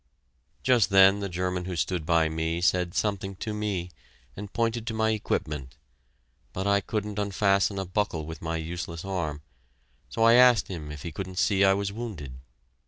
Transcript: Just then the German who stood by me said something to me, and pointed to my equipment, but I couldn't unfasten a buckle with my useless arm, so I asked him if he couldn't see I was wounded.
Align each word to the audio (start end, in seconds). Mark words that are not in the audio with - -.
Just 0.63 0.89
then 0.89 1.19
the 1.19 1.29
German 1.29 1.65
who 1.65 1.75
stood 1.75 2.07
by 2.07 2.27
me 2.27 2.59
said 2.59 2.95
something 2.95 3.35
to 3.35 3.53
me, 3.53 3.91
and 4.35 4.51
pointed 4.51 4.87
to 4.87 4.95
my 4.95 5.11
equipment, 5.11 5.75
but 6.53 6.65
I 6.65 6.81
couldn't 6.81 7.19
unfasten 7.19 7.77
a 7.77 7.85
buckle 7.85 8.25
with 8.25 8.41
my 8.41 8.57
useless 8.57 9.05
arm, 9.05 9.43
so 10.09 10.23
I 10.23 10.33
asked 10.33 10.69
him 10.69 10.91
if 10.91 11.03
he 11.03 11.11
couldn't 11.11 11.37
see 11.37 11.63
I 11.63 11.75
was 11.75 11.93
wounded. 11.93 12.33